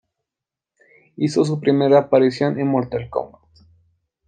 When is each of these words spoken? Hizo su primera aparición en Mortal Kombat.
Hizo 1.15 1.45
su 1.45 1.59
primera 1.59 1.99
aparición 1.99 2.59
en 2.59 2.69
Mortal 2.69 3.07
Kombat. 3.11 3.43